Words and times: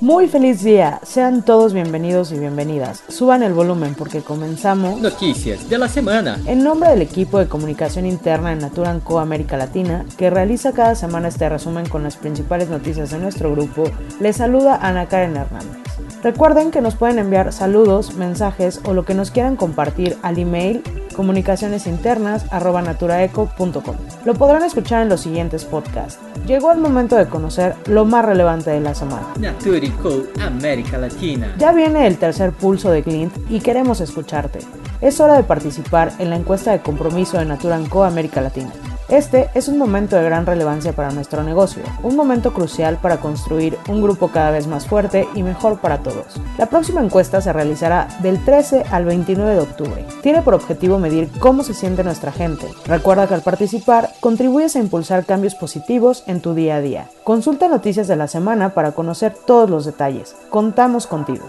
Muy 0.00 0.28
feliz 0.28 0.62
día, 0.62 1.00
sean 1.04 1.42
todos 1.42 1.72
bienvenidos 1.72 2.30
y 2.30 2.38
bienvenidas. 2.38 3.02
Suban 3.08 3.42
el 3.42 3.54
volumen 3.54 3.94
porque 3.94 4.20
comenzamos 4.20 5.00
Noticias 5.00 5.70
de 5.70 5.78
la 5.78 5.88
semana. 5.88 6.38
En 6.44 6.62
nombre 6.62 6.90
del 6.90 7.00
equipo 7.00 7.38
de 7.38 7.48
comunicación 7.48 8.04
interna 8.04 8.50
de 8.50 8.56
Naturan 8.56 9.00
Co 9.00 9.20
América 9.20 9.56
Latina, 9.56 10.04
que 10.18 10.28
realiza 10.28 10.72
cada 10.72 10.94
semana 10.96 11.28
este 11.28 11.48
resumen 11.48 11.88
con 11.88 12.02
las 12.02 12.18
principales 12.18 12.68
noticias 12.68 13.10
de 13.10 13.18
nuestro 13.18 13.50
grupo, 13.52 13.84
les 14.20 14.36
saluda 14.36 14.78
Ana 14.82 15.06
Karen 15.06 15.34
Hernández. 15.34 15.78
Recuerden 16.22 16.72
que 16.72 16.82
nos 16.82 16.94
pueden 16.94 17.18
enviar 17.18 17.54
saludos, 17.54 18.16
mensajes 18.16 18.82
o 18.84 18.92
lo 18.92 19.06
que 19.06 19.14
nos 19.14 19.30
quieran 19.30 19.56
compartir 19.56 20.18
al 20.20 20.38
email 20.38 20.82
comunicacionesinternas.naturaeco.com. 21.16 23.96
Lo 24.24 24.34
podrán 24.34 24.62
escuchar 24.62 25.02
en 25.02 25.08
los 25.08 25.22
siguientes 25.22 25.64
podcasts. 25.64 26.20
Llegó 26.46 26.70
el 26.72 26.78
momento 26.78 27.16
de 27.16 27.26
conocer 27.26 27.74
lo 27.86 28.04
más 28.04 28.24
relevante 28.24 28.70
de 28.70 28.80
la 28.80 28.94
semana. 28.94 29.26
Naturico 29.38 30.22
América 30.40 30.98
Latina. 30.98 31.54
Ya 31.58 31.72
viene 31.72 32.06
el 32.06 32.18
tercer 32.18 32.52
pulso 32.52 32.90
de 32.90 33.02
Clint 33.02 33.34
y 33.50 33.58
queremos 33.60 34.00
escucharte. 34.00 34.60
Es 35.00 35.18
hora 35.20 35.34
de 35.34 35.42
participar 35.42 36.12
en 36.18 36.30
la 36.30 36.36
encuesta 36.36 36.70
de 36.72 36.80
compromiso 36.80 37.38
de 37.38 37.46
Naturanco 37.46 38.04
América 38.04 38.40
Latina. 38.40 38.70
Este 39.08 39.48
es 39.54 39.68
un 39.68 39.78
momento 39.78 40.16
de 40.16 40.24
gran 40.24 40.46
relevancia 40.46 40.92
para 40.92 41.12
nuestro 41.12 41.44
negocio, 41.44 41.84
un 42.02 42.16
momento 42.16 42.52
crucial 42.52 42.98
para 43.00 43.18
construir 43.18 43.78
un 43.88 44.02
grupo 44.02 44.32
cada 44.32 44.50
vez 44.50 44.66
más 44.66 44.88
fuerte 44.88 45.28
y 45.36 45.44
mejor 45.44 45.78
para 45.78 46.02
todos. 46.02 46.40
La 46.58 46.66
próxima 46.66 47.04
encuesta 47.04 47.40
se 47.40 47.52
realizará 47.52 48.08
del 48.20 48.44
13 48.44 48.86
al 48.90 49.04
29 49.04 49.54
de 49.54 49.60
octubre. 49.60 50.04
Tiene 50.22 50.42
por 50.42 50.54
objetivo 50.54 50.98
medir 50.98 51.30
cómo 51.38 51.62
se 51.62 51.72
siente 51.72 52.02
nuestra 52.02 52.32
gente. 52.32 52.66
Recuerda 52.86 53.28
que 53.28 53.34
al 53.34 53.42
participar 53.42 54.10
contribuyes 54.18 54.74
a 54.74 54.80
impulsar 54.80 55.24
cambios 55.24 55.54
positivos 55.54 56.24
en 56.26 56.40
tu 56.40 56.54
día 56.54 56.74
a 56.76 56.80
día. 56.80 57.08
Consulta 57.22 57.68
noticias 57.68 58.08
de 58.08 58.16
la 58.16 58.26
semana 58.26 58.70
para 58.70 58.90
conocer 58.90 59.36
todos 59.46 59.70
los 59.70 59.84
detalles. 59.84 60.34
Contamos 60.50 61.06
contigo. 61.06 61.44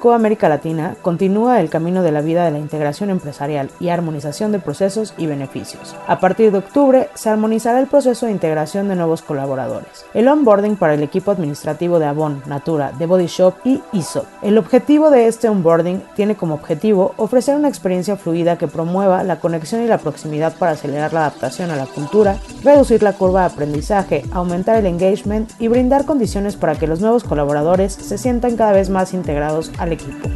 Co 0.00 0.14
América 0.14 0.48
Latina 0.48 0.96
continúa 1.02 1.60
el 1.60 1.68
camino 1.68 2.02
de 2.02 2.12
la 2.12 2.22
vida 2.22 2.44
de 2.46 2.50
la 2.50 2.58
integración 2.58 3.10
empresarial 3.10 3.70
y 3.78 3.90
armonización 3.90 4.52
de 4.52 4.58
procesos 4.58 5.12
y 5.18 5.26
beneficios. 5.26 5.94
A 6.06 6.18
partir 6.18 6.50
de 6.50 6.58
octubre 6.58 7.10
se 7.12 7.28
armonizará 7.28 7.78
el 7.78 7.86
proceso 7.86 8.24
de 8.24 8.32
integración 8.32 8.88
de 8.88 8.96
nuevos 8.96 9.20
colaboradores. 9.20 10.06
El 10.14 10.28
onboarding 10.28 10.76
para 10.76 10.94
el 10.94 11.02
equipo 11.02 11.30
administrativo 11.30 11.98
de 11.98 12.06
Avon, 12.06 12.42
Natura, 12.46 12.92
The 12.96 13.04
Body 13.04 13.26
Shop 13.26 13.54
y 13.64 13.82
ISO. 13.92 14.24
El 14.40 14.56
objetivo 14.56 15.10
de 15.10 15.26
este 15.26 15.50
onboarding 15.50 16.02
tiene 16.14 16.36
como 16.36 16.54
objetivo 16.54 17.12
ofrecer 17.18 17.54
una 17.54 17.68
experiencia 17.68 18.16
fluida 18.16 18.56
que 18.56 18.66
promueva 18.66 19.22
la 19.24 19.40
conexión 19.40 19.82
y 19.82 19.88
la 19.88 19.98
proximidad 19.98 20.54
para 20.56 20.72
acelerar 20.72 21.12
la 21.12 21.20
adaptación 21.20 21.70
a 21.70 21.76
la 21.76 21.86
cultura, 21.86 22.38
reducir 22.64 23.02
la 23.02 23.12
curva 23.12 23.40
de 23.40 23.52
aprendizaje, 23.52 24.24
aumentar 24.32 24.76
el 24.76 24.86
engagement 24.86 25.50
y 25.58 25.68
brindar 25.68 26.06
condiciones 26.06 26.56
para 26.56 26.76
que 26.76 26.86
los 26.86 27.00
nuevos 27.00 27.24
colaboradores 27.24 27.92
se 27.92 28.16
sientan 28.16 28.56
cada 28.56 28.72
vez 28.72 28.88
más 28.88 29.12
integrados 29.12 29.49
al 29.78 29.92
equipo. 29.92 30.28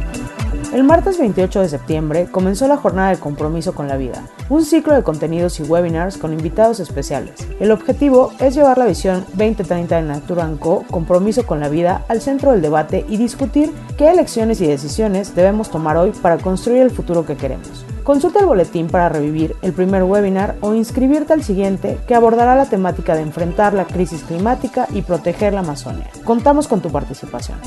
El 0.73 0.83
martes 0.83 1.17
28 1.17 1.61
de 1.61 1.69
septiembre 1.69 2.27
comenzó 2.29 2.67
la 2.67 2.75
jornada 2.75 3.11
de 3.11 3.19
compromiso 3.19 3.73
con 3.73 3.87
la 3.87 3.95
vida, 3.95 4.23
un 4.49 4.65
ciclo 4.65 4.93
de 4.93 5.03
contenidos 5.03 5.57
y 5.61 5.63
webinars 5.63 6.17
con 6.17 6.33
invitados 6.33 6.81
especiales. 6.81 7.47
El 7.61 7.71
objetivo 7.71 8.33
es 8.39 8.55
llevar 8.55 8.77
la 8.77 8.85
visión 8.85 9.23
2030 9.35 9.95
de 9.95 10.01
Natura 10.01 10.49
Co, 10.59 10.83
compromiso 10.91 11.45
con 11.45 11.61
la 11.61 11.69
vida, 11.69 12.03
al 12.09 12.19
centro 12.19 12.51
del 12.51 12.61
debate 12.61 13.05
y 13.07 13.15
discutir 13.15 13.71
qué 13.97 14.11
elecciones 14.11 14.59
y 14.59 14.67
decisiones 14.67 15.33
debemos 15.33 15.69
tomar 15.69 15.95
hoy 15.95 16.11
para 16.11 16.39
construir 16.39 16.81
el 16.81 16.91
futuro 16.91 17.25
que 17.25 17.37
queremos. 17.37 17.85
Consulta 18.03 18.39
el 18.39 18.45
boletín 18.45 18.87
para 18.87 19.07
revivir 19.07 19.55
el 19.61 19.71
primer 19.71 20.03
webinar 20.03 20.57
o 20.59 20.73
inscribirte 20.73 21.31
al 21.31 21.43
siguiente 21.43 21.97
que 22.05 22.15
abordará 22.15 22.55
la 22.55 22.65
temática 22.65 23.15
de 23.15 23.21
enfrentar 23.21 23.73
la 23.73 23.85
crisis 23.85 24.23
climática 24.23 24.87
y 24.93 25.03
proteger 25.03 25.53
la 25.53 25.61
Amazonia. 25.61 26.09
Contamos 26.25 26.67
con 26.67 26.81
tu 26.81 26.91
participación. 26.91 27.57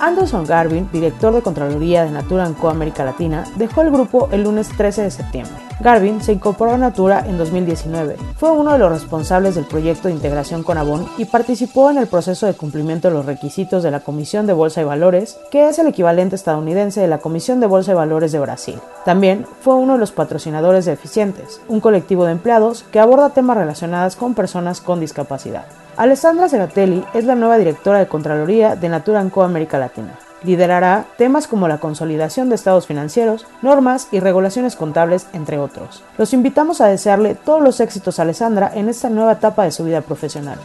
Anderson 0.00 0.44
Garvin, 0.44 0.88
director 0.92 1.34
de 1.34 1.42
Contraloría 1.42 2.04
de 2.04 2.10
Natura 2.10 2.50
Co 2.54 2.68
América 2.68 3.04
Latina, 3.04 3.44
dejó 3.56 3.82
el 3.82 3.90
grupo 3.90 4.28
el 4.32 4.44
lunes 4.44 4.68
13 4.76 5.02
de 5.02 5.10
septiembre. 5.10 5.65
Garvin 5.80 6.22
se 6.22 6.32
incorporó 6.32 6.72
a 6.72 6.78
Natura 6.78 7.24
en 7.26 7.36
2019. 7.36 8.16
Fue 8.36 8.50
uno 8.50 8.72
de 8.72 8.78
los 8.78 8.90
responsables 8.90 9.54
del 9.54 9.66
proyecto 9.66 10.08
de 10.08 10.14
integración 10.14 10.62
con 10.62 10.78
Avon 10.78 11.06
y 11.18 11.26
participó 11.26 11.90
en 11.90 11.98
el 11.98 12.06
proceso 12.06 12.46
de 12.46 12.54
cumplimiento 12.54 13.08
de 13.08 13.14
los 13.14 13.26
requisitos 13.26 13.82
de 13.82 13.90
la 13.90 14.00
Comisión 14.00 14.46
de 14.46 14.54
Bolsa 14.54 14.80
y 14.80 14.84
Valores, 14.84 15.38
que 15.50 15.68
es 15.68 15.78
el 15.78 15.88
equivalente 15.88 16.34
estadounidense 16.34 17.00
de 17.00 17.08
la 17.08 17.18
Comisión 17.18 17.60
de 17.60 17.66
Bolsa 17.66 17.92
y 17.92 17.94
Valores 17.94 18.32
de 18.32 18.40
Brasil. 18.40 18.76
También 19.04 19.46
fue 19.60 19.74
uno 19.74 19.94
de 19.94 19.98
los 19.98 20.12
patrocinadores 20.12 20.86
de 20.86 20.92
Eficientes, 20.92 21.60
un 21.68 21.80
colectivo 21.80 22.24
de 22.24 22.32
empleados 22.32 22.84
que 22.90 22.98
aborda 22.98 23.30
temas 23.30 23.58
relacionados 23.58 24.16
con 24.16 24.34
personas 24.34 24.80
con 24.80 25.00
discapacidad. 25.00 25.66
Alessandra 25.96 26.48
Seratelli 26.48 27.04
es 27.12 27.24
la 27.24 27.34
nueva 27.34 27.58
directora 27.58 27.98
de 27.98 28.06
Contraloría 28.06 28.76
de 28.76 28.88
Natura 28.88 29.24
Co 29.30 29.42
América 29.42 29.78
Latina. 29.78 30.18
Liderará 30.42 31.06
temas 31.16 31.46
como 31.46 31.68
la 31.68 31.78
consolidación 31.78 32.48
de 32.48 32.54
estados 32.54 32.86
financieros, 32.86 33.46
normas 33.62 34.08
y 34.12 34.20
regulaciones 34.20 34.76
contables, 34.76 35.26
entre 35.32 35.58
otros. 35.58 36.02
Los 36.18 36.32
invitamos 36.32 36.80
a 36.80 36.88
desearle 36.88 37.34
todos 37.34 37.62
los 37.62 37.80
éxitos 37.80 38.18
a 38.18 38.22
Alessandra 38.22 38.70
en 38.74 38.88
esta 38.88 39.08
nueva 39.08 39.32
etapa 39.32 39.64
de 39.64 39.72
su 39.72 39.84
vida 39.84 40.02
profesional. 40.02 40.58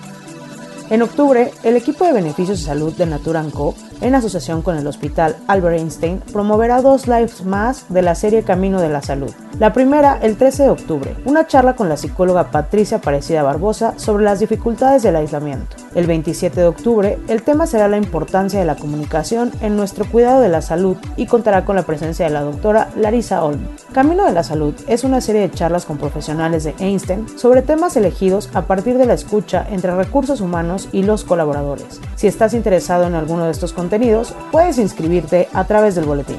En 0.91 1.01
octubre, 1.01 1.53
el 1.63 1.77
equipo 1.77 2.03
de 2.03 2.11
beneficios 2.11 2.59
de 2.59 2.65
salud 2.65 2.93
de 2.93 3.05
Natura 3.05 3.45
Co 3.53 3.73
en 4.01 4.13
asociación 4.13 4.61
con 4.61 4.75
el 4.75 4.85
Hospital 4.85 5.37
Albert 5.47 5.77
Einstein, 5.77 6.19
promoverá 6.33 6.81
dos 6.81 7.07
lives 7.07 7.45
más 7.45 7.85
de 7.87 8.01
la 8.01 8.13
serie 8.13 8.43
Camino 8.43 8.81
de 8.81 8.89
la 8.89 9.01
Salud. 9.01 9.31
La 9.57 9.71
primera, 9.71 10.19
el 10.21 10.35
13 10.35 10.63
de 10.63 10.69
octubre, 10.69 11.15
una 11.23 11.47
charla 11.47 11.77
con 11.77 11.87
la 11.87 11.95
psicóloga 11.95 12.51
Patricia 12.51 12.99
Parecida 12.99 13.41
Barbosa 13.41 13.93
sobre 13.97 14.25
las 14.25 14.39
dificultades 14.39 15.03
del 15.03 15.15
aislamiento. 15.15 15.77
El 15.94 16.07
27 16.07 16.59
de 16.59 16.68
octubre, 16.68 17.19
el 17.28 17.44
tema 17.44 17.68
será 17.68 17.88
la 17.88 17.97
importancia 17.97 18.59
de 18.59 18.66
la 18.66 18.78
comunicación 18.78 19.52
en 19.62 19.75
nuestro 19.75 20.06
cuidado 20.06 20.41
de 20.41 20.50
la 20.50 20.62
salud 20.62 20.97
y 21.18 21.25
contará 21.25 21.66
con 21.66 21.75
la 21.75 21.84
presencia 21.84 22.25
de 22.25 22.31
la 22.31 22.41
doctora 22.41 22.90
Larisa 22.96 23.44
Olm. 23.44 23.59
Camino 23.91 24.25
de 24.25 24.31
la 24.31 24.44
Salud 24.44 24.74
es 24.88 25.03
una 25.03 25.19
serie 25.19 25.41
de 25.41 25.52
charlas 25.52 25.85
con 25.85 25.97
profesionales 25.97 26.63
de 26.63 26.75
Einstein 26.79 27.28
sobre 27.38 27.62
temas 27.62 27.97
elegidos 27.97 28.50
a 28.53 28.63
partir 28.63 28.97
de 28.97 29.06
la 29.06 29.13
escucha 29.13 29.68
entre 29.69 29.96
recursos 29.96 30.40
humanos 30.40 30.88
y 30.94 31.03
los 31.03 31.25
colaboradores. 31.25 32.00
Si 32.16 32.28
estás 32.28 32.53
interesado 32.53 33.06
en 33.06 33.16
alguno 33.16 33.46
de 33.46 33.52
estos 33.52 33.73
contenidos, 33.73 34.34
puedes 34.52 34.78
inscribirte 34.78 35.50
a 35.53 35.66
través 35.66 35.96
del 35.96 36.06
boletín. 36.06 36.38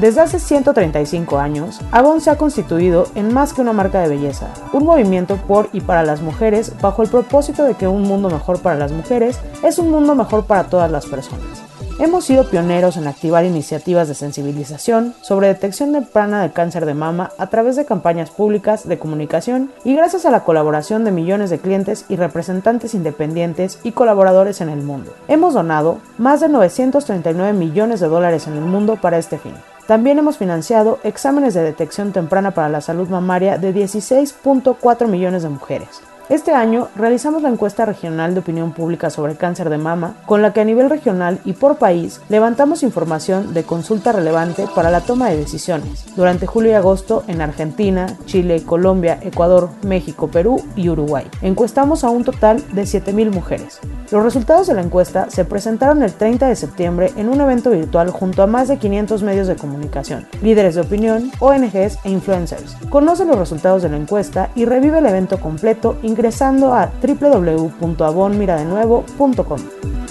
Desde 0.00 0.20
hace 0.20 0.40
135 0.40 1.38
años, 1.38 1.80
Avon 1.92 2.20
se 2.20 2.30
ha 2.30 2.36
constituido 2.36 3.06
en 3.14 3.32
más 3.32 3.52
que 3.52 3.60
una 3.60 3.72
marca 3.72 4.00
de 4.00 4.08
belleza, 4.08 4.48
un 4.72 4.84
movimiento 4.84 5.36
por 5.36 5.68
y 5.72 5.80
para 5.80 6.02
las 6.02 6.20
mujeres 6.22 6.72
bajo 6.80 7.02
el 7.02 7.08
propósito 7.08 7.62
de 7.62 7.74
que 7.74 7.86
un 7.86 8.02
mundo 8.02 8.30
mejor 8.30 8.60
para 8.60 8.76
las 8.76 8.90
mujeres 8.90 9.38
es 9.62 9.78
un 9.78 9.90
mundo 9.90 10.16
mejor 10.16 10.44
para 10.44 10.64
todas 10.64 10.90
las 10.90 11.06
personas. 11.06 11.67
Hemos 12.00 12.26
sido 12.26 12.48
pioneros 12.48 12.96
en 12.96 13.08
activar 13.08 13.44
iniciativas 13.44 14.06
de 14.06 14.14
sensibilización 14.14 15.14
sobre 15.20 15.48
detección 15.48 15.90
temprana 15.90 16.40
de 16.40 16.52
cáncer 16.52 16.86
de 16.86 16.94
mama 16.94 17.32
a 17.38 17.48
través 17.48 17.74
de 17.74 17.86
campañas 17.86 18.30
públicas 18.30 18.86
de 18.86 19.00
comunicación 19.00 19.72
y 19.82 19.96
gracias 19.96 20.24
a 20.24 20.30
la 20.30 20.44
colaboración 20.44 21.02
de 21.02 21.10
millones 21.10 21.50
de 21.50 21.58
clientes 21.58 22.04
y 22.08 22.14
representantes 22.14 22.94
independientes 22.94 23.80
y 23.82 23.90
colaboradores 23.90 24.60
en 24.60 24.68
el 24.68 24.80
mundo. 24.80 25.12
Hemos 25.26 25.54
donado 25.54 25.98
más 26.18 26.40
de 26.40 26.48
939 26.48 27.52
millones 27.52 27.98
de 27.98 28.06
dólares 28.06 28.46
en 28.46 28.54
el 28.54 28.64
mundo 28.64 28.94
para 28.94 29.18
este 29.18 29.36
fin. 29.36 29.54
También 29.88 30.20
hemos 30.20 30.38
financiado 30.38 31.00
exámenes 31.02 31.54
de 31.54 31.62
detección 31.62 32.12
temprana 32.12 32.52
para 32.52 32.68
la 32.68 32.80
salud 32.80 33.08
mamaria 33.08 33.58
de 33.58 33.74
16.4 33.74 35.08
millones 35.08 35.42
de 35.42 35.48
mujeres. 35.48 36.00
Este 36.28 36.52
año 36.52 36.88
realizamos 36.94 37.40
la 37.40 37.48
encuesta 37.48 37.86
regional 37.86 38.34
de 38.34 38.40
opinión 38.40 38.72
pública 38.72 39.08
sobre 39.08 39.36
cáncer 39.36 39.70
de 39.70 39.78
mama, 39.78 40.16
con 40.26 40.42
la 40.42 40.52
que 40.52 40.60
a 40.60 40.64
nivel 40.64 40.90
regional 40.90 41.40
y 41.46 41.54
por 41.54 41.78
país 41.78 42.20
levantamos 42.28 42.82
información 42.82 43.54
de 43.54 43.62
consulta 43.62 44.12
relevante 44.12 44.66
para 44.74 44.90
la 44.90 45.00
toma 45.00 45.30
de 45.30 45.38
decisiones 45.38 46.04
durante 46.16 46.46
julio 46.46 46.72
y 46.72 46.74
agosto 46.74 47.24
en 47.28 47.40
Argentina, 47.40 48.18
Chile, 48.26 48.62
Colombia, 48.62 49.18
Ecuador, 49.22 49.70
México, 49.86 50.28
Perú 50.28 50.62
y 50.76 50.90
Uruguay. 50.90 51.24
Encuestamos 51.40 52.04
a 52.04 52.10
un 52.10 52.24
total 52.24 52.62
de 52.74 52.82
7.000 52.82 53.30
mujeres. 53.32 53.80
Los 54.10 54.22
resultados 54.22 54.66
de 54.66 54.74
la 54.74 54.82
encuesta 54.82 55.30
se 55.30 55.46
presentaron 55.46 56.02
el 56.02 56.12
30 56.12 56.46
de 56.48 56.56
septiembre 56.56 57.12
en 57.16 57.28
un 57.28 57.40
evento 57.40 57.70
virtual 57.70 58.10
junto 58.10 58.42
a 58.42 58.46
más 58.46 58.68
de 58.68 58.78
500 58.78 59.22
medios 59.22 59.46
de 59.46 59.56
comunicación, 59.56 60.26
líderes 60.42 60.74
de 60.74 60.82
opinión, 60.82 61.30
ONGs 61.40 61.98
e 62.04 62.10
influencers. 62.10 62.74
Conoce 62.90 63.24
los 63.24 63.38
resultados 63.38 63.82
de 63.82 63.88
la 63.88 63.96
encuesta 63.96 64.50
y 64.54 64.66
revive 64.66 64.98
el 64.98 65.06
evento 65.06 65.40
completo 65.40 65.96
ingresando 66.18 66.74
a 66.74 66.90
www.avonmiradenuevo.com. 67.00 69.60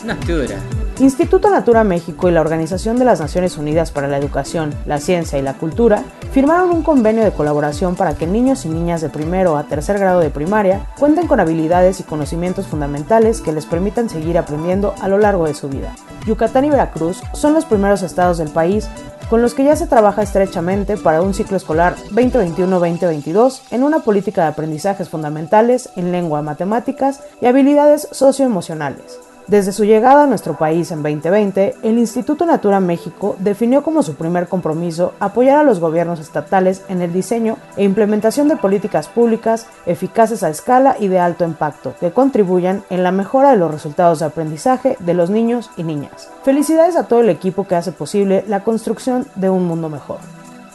Natura. 0.05 0.55
Instituto 0.99 1.49
Natura 1.51 1.83
México 1.83 2.29
y 2.29 2.31
la 2.31 2.41
Organización 2.41 2.97
de 2.97 3.05
las 3.05 3.19
Naciones 3.19 3.55
Unidas 3.57 3.91
para 3.91 4.07
la 4.07 4.17
Educación, 4.17 4.73
la 4.85 4.99
Ciencia 4.99 5.37
y 5.37 5.43
la 5.43 5.53
Cultura 5.53 6.03
firmaron 6.31 6.71
un 6.71 6.81
convenio 6.81 7.23
de 7.23 7.29
colaboración 7.31 7.95
para 7.95 8.15
que 8.15 8.25
niños 8.25 8.65
y 8.65 8.69
niñas 8.69 9.01
de 9.01 9.09
primero 9.09 9.57
a 9.57 9.65
tercer 9.65 9.99
grado 9.99 10.21
de 10.21 10.31
primaria 10.31 10.87
cuenten 10.97 11.27
con 11.27 11.39
habilidades 11.39 11.99
y 11.99 12.03
conocimientos 12.03 12.65
fundamentales 12.67 13.41
que 13.41 13.51
les 13.51 13.67
permitan 13.67 14.09
seguir 14.09 14.37
aprendiendo 14.37 14.95
a 15.01 15.07
lo 15.07 15.19
largo 15.19 15.45
de 15.45 15.53
su 15.53 15.69
vida. 15.69 15.93
Yucatán 16.25 16.65
y 16.65 16.69
Veracruz 16.69 17.21
son 17.33 17.53
los 17.53 17.65
primeros 17.65 18.01
estados 18.01 18.37
del 18.37 18.49
país 18.49 18.89
con 19.29 19.41
los 19.41 19.53
que 19.53 19.63
ya 19.63 19.75
se 19.75 19.87
trabaja 19.87 20.23
estrechamente 20.23 20.97
para 20.97 21.21
un 21.21 21.33
ciclo 21.33 21.57
escolar 21.57 21.95
2021-2022 22.11 23.61
en 23.71 23.83
una 23.83 23.99
política 23.99 24.43
de 24.43 24.47
aprendizajes 24.49 25.09
fundamentales 25.09 25.89
en 25.95 26.11
lengua, 26.11 26.41
matemáticas 26.41 27.21
y 27.41 27.45
habilidades 27.45 28.07
socioemocionales. 28.11 29.19
Desde 29.47 29.71
su 29.71 29.85
llegada 29.85 30.23
a 30.23 30.27
nuestro 30.27 30.57
país 30.57 30.91
en 30.91 31.01
2020, 31.01 31.75
el 31.81 31.97
Instituto 31.97 32.45
Natura 32.45 32.81
México 32.81 33.37
definió 33.39 33.81
como 33.81 34.03
su 34.03 34.15
primer 34.15 34.49
compromiso 34.49 35.13
apoyar 35.21 35.57
a 35.57 35.63
los 35.63 35.79
gobiernos 35.79 36.19
estatales 36.19 36.81
en 36.89 37.01
el 37.01 37.13
diseño 37.13 37.55
e 37.77 37.85
implementación 37.85 38.49
de 38.49 38.57
políticas 38.57 39.07
públicas 39.07 39.67
eficaces 39.85 40.43
a 40.43 40.49
escala 40.49 40.97
y 40.99 41.07
de 41.07 41.19
alto 41.19 41.45
impacto, 41.45 41.93
que 41.97 42.11
contribuyan 42.11 42.83
en 42.89 43.03
la 43.03 43.13
mejora 43.13 43.51
de 43.51 43.57
los 43.57 43.71
resultados 43.71 44.19
de 44.19 44.25
aprendizaje 44.25 44.97
de 44.99 45.13
los 45.13 45.29
niños 45.29 45.69
y 45.77 45.83
niñas. 45.83 46.29
Felicidades 46.43 46.97
a 46.97 47.07
todo 47.07 47.21
el 47.21 47.29
equipo 47.29 47.65
que 47.65 47.75
hace 47.75 47.93
posible 47.93 48.43
la 48.49 48.65
construcción 48.65 49.27
de 49.35 49.49
un 49.49 49.65
mundo 49.65 49.87
mejor. 49.87 50.17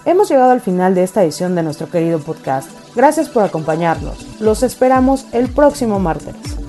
Hemos 0.07 0.31
llegado 0.31 0.51
al 0.51 0.63
final 0.63 0.95
de 0.95 1.03
esta 1.03 1.23
edición 1.23 1.55
de 1.55 1.63
nuestro 1.63 1.91
querido 1.91 2.21
podcast. 2.21 2.71
Gracias 2.97 3.29
por 3.29 3.45
acompañarnos. 3.45 4.41
Los 4.41 4.63
esperamos 4.63 5.27
el 5.33 5.51
próximo 5.51 5.99
martes. 5.99 6.62